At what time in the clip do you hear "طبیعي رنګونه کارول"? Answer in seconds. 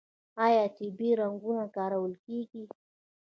0.77-2.13